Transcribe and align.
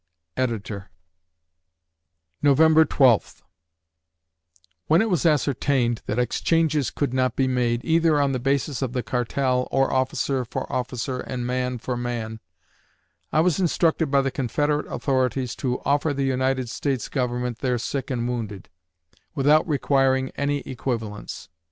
Editor] 0.35 0.89
November 2.41 2.85
Twelfth 2.85 3.43
When 4.87 4.99
it 4.99 5.11
was 5.11 5.27
ascertained 5.27 6.01
that 6.07 6.17
exchanges 6.17 6.89
could 6.89 7.13
not 7.13 7.35
be 7.35 7.47
made, 7.47 7.85
either 7.85 8.19
on 8.19 8.31
the 8.31 8.39
basis 8.39 8.81
of 8.81 8.93
the 8.93 9.03
cartel, 9.03 9.67
or 9.69 9.93
officer 9.93 10.43
for 10.43 10.65
officer 10.73 11.19
and 11.19 11.45
man 11.45 11.77
for 11.77 11.95
man, 11.95 12.39
I 13.31 13.41
was 13.41 13.59
instructed 13.59 14.09
by 14.09 14.21
the 14.21 14.31
Confederate 14.31 14.87
authorities 14.87 15.55
to 15.57 15.79
offer 15.85 16.15
the 16.15 16.25
United 16.25 16.67
States 16.69 17.07
Government 17.07 17.59
their 17.59 17.77
sick 17.77 18.09
and 18.09 18.27
wounded, 18.27 18.69
without 19.35 19.67
requiring 19.67 20.29
any 20.31 20.61
equivalents. 20.61 21.47